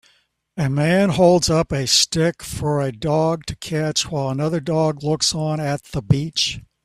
[0.57, 5.35] A man holds a stick up for a dog to catch while another dog looks
[5.35, 6.59] on at the beach